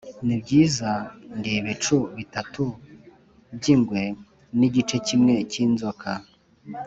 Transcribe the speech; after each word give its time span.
nibyiza 0.25 0.89
ndi 1.37 1.51
ibice 1.59 1.97
bitatu 2.17 2.63
byingwe 3.57 4.01
nigice 4.57 4.95
kimwe 5.07 5.33
cy'inzoka 5.51 6.11